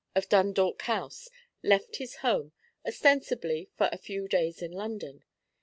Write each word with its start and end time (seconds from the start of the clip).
of 0.15 0.27
Dundalk 0.29 0.81
House, 0.81 1.29
left 1.61 1.97
his 1.97 2.15
home, 2.25 2.53
ostensibly 2.83 3.69
for 3.77 3.87
a 3.91 3.99
few 3.99 4.27
days 4.27 4.59
in 4.63 4.71
London. 4.71 5.23